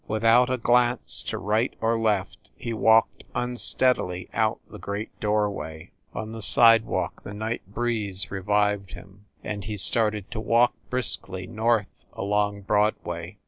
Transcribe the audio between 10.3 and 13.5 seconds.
to walk briskly north along Broadway.